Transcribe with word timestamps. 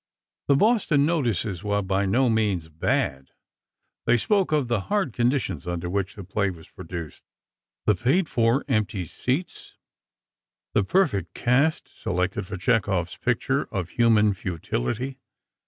The 0.47 0.55
Boston 0.55 1.05
notices 1.05 1.63
were 1.63 1.83
by 1.83 2.07
no 2.07 2.27
means 2.27 2.69
"bad." 2.69 3.29
They 4.07 4.17
spoke 4.17 4.51
of 4.51 4.67
the 4.67 4.79
hard 4.89 5.13
conditions 5.13 5.67
under 5.67 5.91
which 5.91 6.15
the 6.15 6.23
play 6.23 6.49
was 6.49 6.67
produced, 6.69 7.21
the 7.85 7.93
paid 7.93 8.27
for 8.27 8.65
empty 8.67 9.05
seats, 9.05 9.75
the 10.73 10.83
perfect 10.83 11.35
cast 11.35 11.87
selected 11.87 12.47
for 12.47 12.57
Chekhov's 12.57 13.17
picture 13.17 13.65
of 13.65 13.89
human 13.89 14.33
futility. 14.33 15.19